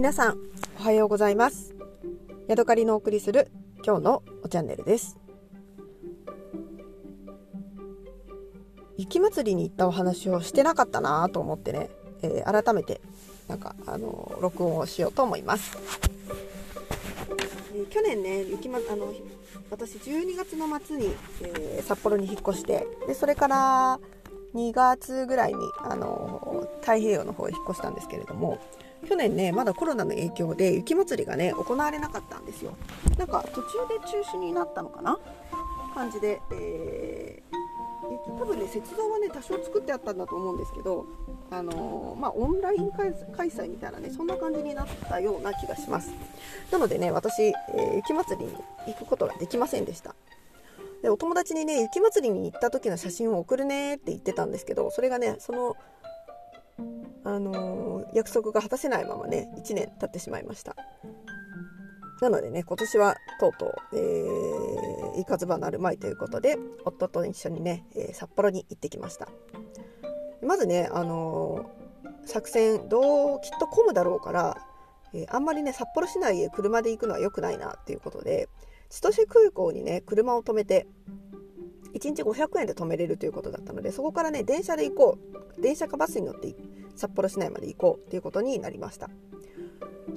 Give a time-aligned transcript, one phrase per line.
[0.00, 0.38] 皆さん
[0.78, 1.74] おはようございます。
[2.48, 3.50] ヤドカリのお送りする
[3.84, 5.18] 今日のおチャンネルです。
[8.96, 11.90] 雪祭りに行ったお話をしてなかったなと思ってね、
[12.22, 13.02] えー、改めて
[13.46, 15.76] なんかあの録音をしようと思います、
[17.74, 19.12] えー、去年ね雪、ま、あの
[19.70, 24.00] 私12月の末に、えー、札幌に引っ越してでそれから
[24.54, 28.58] 2月ぐらいにあの太平洋の方へ引っ越したんですけれども
[29.10, 32.76] 去年ねまだコロナの影響で雪まつりがね行われなかったんですよ。
[33.18, 35.18] なんか途中で中止になったのかな？
[35.96, 41.06] 感じで、えー、多分ね雪像はね多少作ってあったんだと思うんですけど
[41.50, 43.10] あのー、まあ、オンライン開
[43.48, 46.12] 催みたいなねそんな感じになったような気がします。
[46.70, 48.54] なのでね私、えー、雪まつりに
[48.86, 50.14] 行くことができませんでした。
[51.02, 55.76] でお友達にね雪まつりに行った時の写真を送るねって言ってたんですけどそれがねその
[57.22, 57.52] あの、
[58.14, 60.76] 約束が果たせないままね1年経ってしまいました。
[62.20, 69.28] なのでね今年はとうとう、えー、いかずばなるまいということで夫と一緒にね、え、札幌に行ってきました。
[70.42, 74.56] まずねあのー、作戦どうきっと混むだろうから、
[75.14, 78.48] えー、あんまりね札幌市内へ車で行くのは良くないなっていうことで
[78.90, 80.86] 千歳空港にね車を止めて
[81.94, 85.40] 1日500円で止めれるということだったのでそこからね電車で行こう。
[85.60, 86.54] 電車かバスに乗って
[86.96, 89.10] 札幌市内まで行こうということになりました。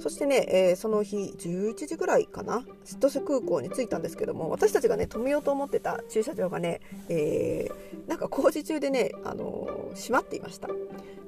[0.00, 2.64] そしてね、えー、その日11時ぐらいかな。
[2.84, 10.68] 千歳空港に着いたんですけども私たちがね止めようと思ってた駐車場がね、えー、なんか工事中でね、あのー、閉まっていました。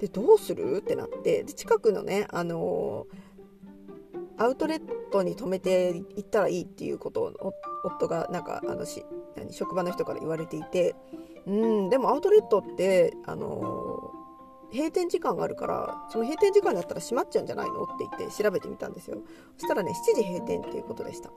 [0.00, 3.06] でどうするってなってで近くのね、あの
[4.38, 9.04] アウトレットに止めて行ったらいいっていうことを夫がなんかあのし
[9.50, 10.94] 職場の人から言われていて
[11.46, 14.12] うんでもアウトレットってあの
[14.72, 17.84] 閉店時間があるからその閉店時間だったら閉まっちゃうんじゃないの？
[17.84, 19.18] って言って調べてみたんですよ。
[19.56, 21.30] そしたらね7時閉店っていうことでした。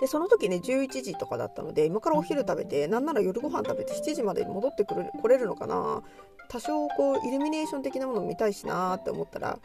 [0.00, 6.02] でその時ね11時とかだったので今からお昼食べてなんなら夜ご飯食べて7時まで戻ってくる来れるのかな？
[6.48, 9.58] 多少こうイルミネーション的なもの見たいしなって思ったら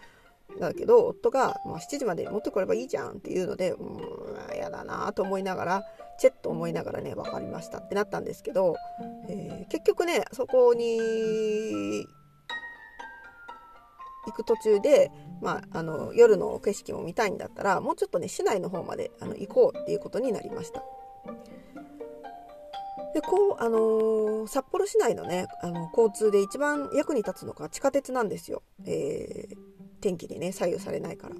[0.59, 5.83] だけど夫が、まあ、7時まで持ってこればいいじゃんっていうのでうーん嫌だなと思いながら
[6.19, 8.75] チェッと思いながらね分かりましたってなったんですけど、
[9.29, 12.05] えー、結局ねそこに
[14.25, 15.11] 行く途中で、
[15.41, 20.83] まあ、あの夜の景色も見たいんだったらもうちょっとね市内の方まであの行こうっていうことになりました。
[23.13, 29.57] でこう、あのー、札幌市内のねあの交通で一番役に立つのが地下鉄なんですよ、えー、
[30.01, 31.35] 天気にね左右されないから。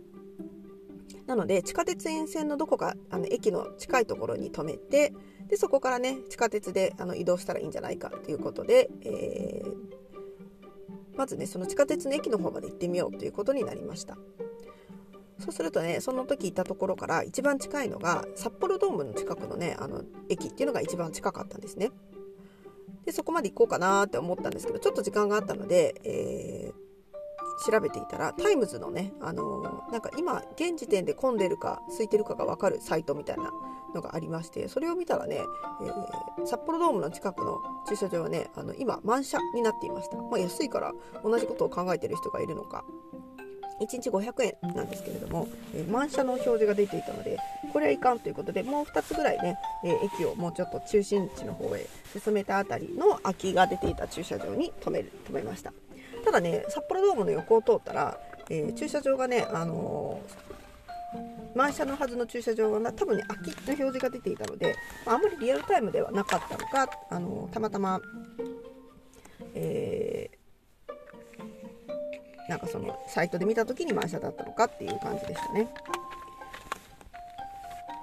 [1.27, 5.13] なので地下鉄沿線のどこかあの駅の近いところに止めて
[5.49, 14.17] でそこからね地下鉄であの移動したらいいんじゃないかということで、えー、まずねその地下鉄の駅の方まで行ってみようということになりました。
[15.39, 21.91] そうするとねその時いたところから一番近いのが札幌ドームの近くのねあの駅っていうのが一番近かったんですね。
[23.05, 26.56] でそこまで行こうかなって思ったんですけどちょっと時間があったので、えー
[27.66, 33.51] 調べていたらタイムズのね、あのー、なんか今現時点で混んでるか空いてるかが分かるサイトみたいな
[33.95, 35.40] のがありましてそれを見たらね、
[35.81, 42.84] えー、札幌ドームの近くの駐車場はねあの今満車になっていました、まあ、安いから同じことを考えてる人がいるのか。
[43.79, 47.38] 1日500円なんですけれども、えー、満車の表示が出ていたので
[47.74, 55.74] これはいかんということでもう2つぐらいね、えー、駅をもうちょっと中心地の方へ進めたあたりの空きが出ていた駐車場に止める止めました。
[56.27, 68.01] ただね札幌ドームの横を通ったら、えー、駐車場がね、あのー、満車のはずの駐車場が多分ね空きの表示が出ていたので、まあ、まりリアルタイムではなかったのか、あの、たまたま、
[69.55, 75.73] えー、なんかそのサイトで見た時に満車だったのかっていう感じでしたね。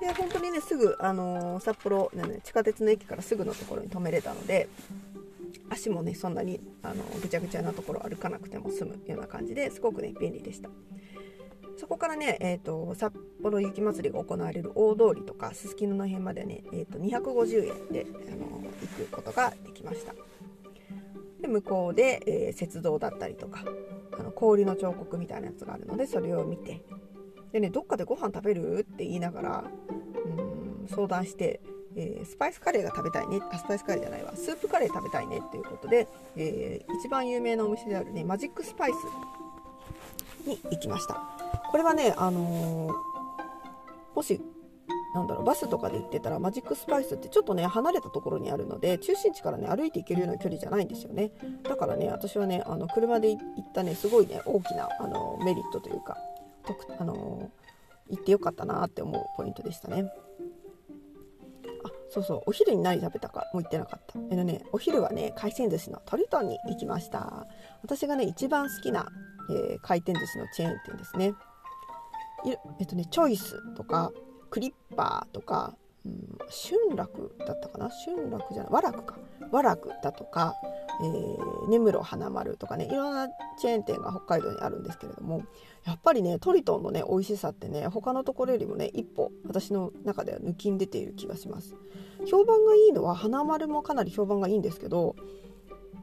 [0.01, 4.67] で本当にねすぐ、あの札幌、ね、地下鉄の駅からすぐのところに止めれたので
[5.71, 10.71] 足もねそんなにあのぐちゃぐちゃなところ歩かなくても済むような感じですごくね便利でした。
[11.77, 13.13] そこからね、えーと、札
[13.43, 20.15] 幌雪まつりが行われる大通りとかすすきのの辺までね、えーと、250円であの行くことができました。
[21.41, 23.65] で向こうで、えー、雪像だったりとか
[24.19, 26.83] あの氷の彫刻みたいなやつがあるのでそれを見て。
[27.53, 29.65] でねどっかでご飯食べるって言いながら
[30.27, 31.61] うん相談して
[31.97, 34.33] えー、スパイスカレーが食べたいねあスパイスカレーじゃないわ。
[34.35, 38.97] スープカレー食べたいねっていうことで、えー、一番有名なお店であるねマジックスパイス
[40.49, 41.21] に行きました。
[41.71, 42.93] これはねあのー、
[44.15, 44.41] もし
[45.15, 51.31] なんだろうバスとかで行ってたらマジックスパイスってちょっとね離れたところにあるので中心地からね歩いて行けるような距離じゃないんですよね。
[51.63, 56.17] だからね私はねあの車で行ったねすごいね大きなあのメリットというか
[56.99, 57.51] あの
[58.11, 60.13] 行ってよかったなって思うポイントでしたね。
[62.15, 64.19] そうそうお昼に何食べたかもう言ってなかった。
[64.19, 67.47] あのねお昼はね回転寿司のトリトンに行きました。
[67.83, 69.07] 私がね一番好きな、
[69.51, 71.35] えー、回転寿司のチェーン店ですね。
[72.79, 74.13] えっとねチョイスとか
[74.51, 75.75] クリッパーとか
[76.07, 77.89] うん、春楽だったかな？
[78.05, 79.17] 春楽じゃない和楽か。
[79.51, 80.55] 和楽だとか、
[81.01, 85.43] えー、根室花丸とかねいろんなチェーン店が北海道にあるんですけれども
[85.85, 91.75] やっぱりねトリトンのね美味しさってね他のところよりもね一歩私の中では抜きん出ている気がします。
[92.27, 95.15] 評判がいいのは花丸もかなり評判がいいんですけど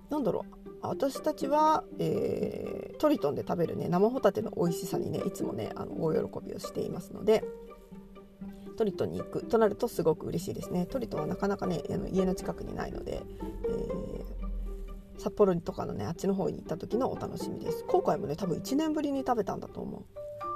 [0.10, 7.44] なんだろう私たちは、えー、トリトンで食べるね生ホタテの美味しさにねいつもねあの大喜びをしていますので
[8.78, 10.88] トリトンに行くとなるとすごく嬉しいですね。
[10.88, 13.22] トリトンはなかなかねあの家の近くにないので、え、
[15.22, 17.86] 札幌とかのねあっちの方に行った時のお楽しみです。
[17.88, 20.06] 今回もね多分1年ぶりに食べたんだと思う。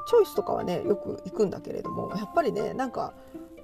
[0.08, 3.14] チョイスとかはねよく行くんだけれどもやっぱりねなんか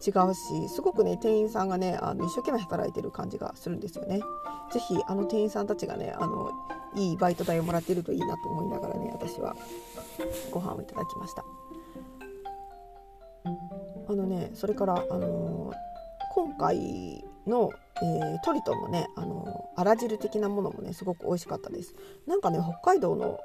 [0.06, 4.22] 違うしすごくね店員さんがねあの一生懸命働いてる感じがするんですよね。
[4.72, 6.52] 是非あの店員さんたちがねあの
[6.96, 9.56] いいバイト代をもらってるといいなと思いながらね私は
[10.52, 11.44] ご飯をいただきました。
[14.08, 15.74] あのねそれから、あのー、
[16.36, 17.72] 今回の、
[18.02, 21.96] えー、トリトンのね、あの、あら汁的なものもねすごく美味しかったです。
[22.28, 23.40] なんかね北海道の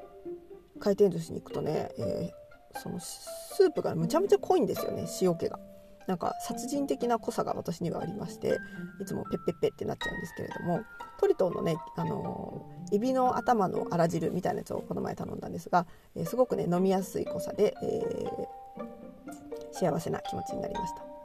[0.78, 2.31] 回転寿司に行くとね、え
[2.78, 5.58] そのスープがむちゃむちゃ濃いんですよね塩気が。
[6.06, 8.58] なんか殺人的な濃さが私にはありまして
[9.00, 10.82] いつもペッペッペってなっちゃうんですけれども
[11.19, 18.25] トリトンのね、あのエビの頭のあら汁みたいなやつをこの前頼んだんですが、えすごくね飲みやすい濃さで、え
[19.72, 21.16] 幸せな気持ちになりました。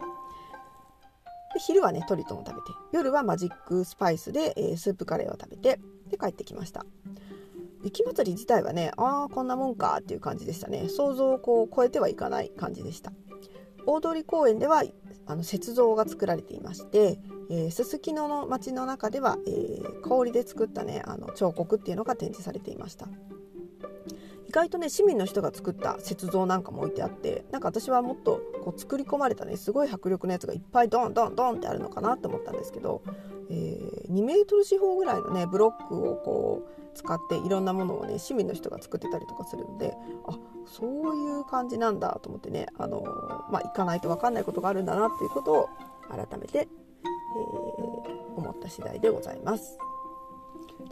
[1.53, 6.85] で昼はねトリトンを食べて夜はマジックスパイスで、えー、スープカレーを食べてで帰ってきました。
[7.83, 10.87] 雪まつり自体はねああこんなもんかっていう感じでしたね。
[10.87, 13.11] 想像をこう超えてはいかない感じでした。
[13.87, 14.83] 大通公園では
[15.25, 17.19] あの雪像が作られていまして
[17.71, 23.07] すすきのの町の中では、えー、氷で作ったねあの彫刻っていうのが展示されていました。
[24.51, 33.01] 意外とね市民の人が作った雪像なんかも置いてあってなんか私はもっとこう作り込まれたねすごい迫力のやつがいっぱいドンドンドンってあるのかなと思ったんですけど、
[33.49, 39.93] えー、2メートル四方ぐらいのねブロックをこう使っていろんなものをね市民の人が作ってたりとかするんで
[40.27, 43.03] あそういう感じなんだと思ってねあの
[43.49, 45.69] まあ行かないと分かんないことがあるんだなっていうことを
[46.09, 49.77] 改めて、えー、思った次第でございます。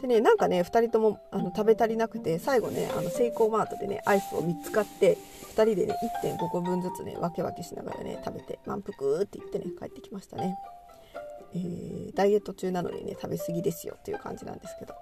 [0.00, 5.18] でねなんかね2人ともあの食べ足りなくて最後ねあのセイコーマートでねアイスを3つ買って
[5.54, 5.94] 2人でね
[6.24, 10.56] 1.5個分ずつね分け分けしながらね食べて満腹って言ってね帰ってきましたね、
[11.54, 14.94] えー、ダイエット中なのにね食べ過ぎですよっていう感じなんですけど。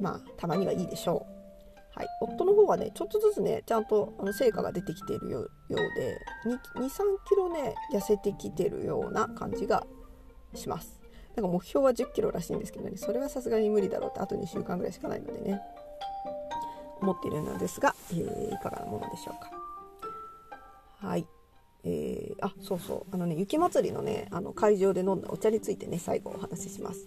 [0.00, 1.38] まあたまにはいいでしょう。
[1.94, 5.48] はい、夫の方はねちょっとずつねちゃんとあの成果が出てきているよう
[5.96, 6.16] で
[6.76, 6.88] 23
[7.28, 9.84] キロね痩せてきてるような感じが
[10.54, 10.97] します。
[11.38, 12.96] なんか目標は1 0キロらしいんですけどね。
[12.96, 15.60] それはさすがに無理だろうってあと2週間ぐらいしかないのでね。
[17.00, 19.52] 思っているのですが、えー、いかがなものでしょうか。
[21.06, 21.24] はい。
[21.84, 23.14] えー、あそうそう。
[23.14, 27.06] あのね雪まつりのねあの会場で飲んだお茶についてね最後お話しします、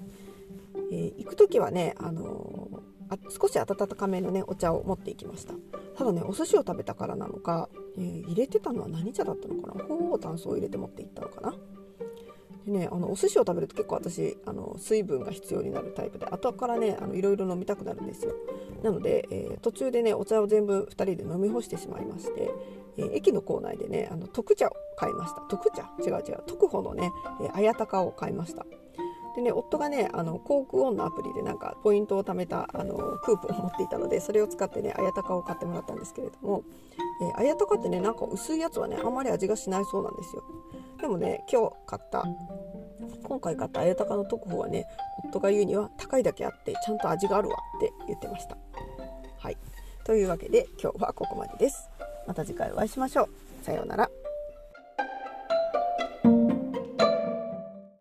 [0.93, 5.55] えー、行く時はね、あのー、あ少し温かめのねお茶を持っていきました。
[5.97, 9.83] ただねお寿司を食べたからなのか、えー、入れてたのは何茶だったのかな。
[9.83, 11.53] 鳳凰炭素を入れて持っていったのかな。
[12.65, 18.33] でねあのお寿司を食べると結構私あの水分が必要になるタイプで後からねいろいろ飲みたくなるんですよ。
[18.83, 22.51] なので、えー、途中でねお茶を全部2人で飲み干してしまいまして、
[22.97, 25.41] えー、駅の構内でねあの特茶を買いました。
[25.41, 25.89] 特茶？
[26.03, 26.43] 違う違う。
[26.47, 28.65] 特保のね、えー、綾鷹を買いました。
[29.35, 36.63] でね夫がねあの航空オンのアプリでなんかポイントを貯めたあのクーポンを持っていたのでそれを使ってね綾鷹を買ってもらったんですけれども、
[37.21, 40.43] えー、綾鷹ってねなんか薄いやつはねあんまり味がしないそうなんですよ。
[41.01, 42.25] でもね今日買った
[43.23, 44.85] 今回買った綾鷹の特報はね
[45.25, 48.57] 夫が言うには高いだけあってちゃんと味があるわって言ってました。
[49.37, 49.57] はい。
[50.03, 51.89] というわけで今日はここまでです。
[52.27, 53.29] また次回お会いしましょう。
[53.65, 54.20] さようなら。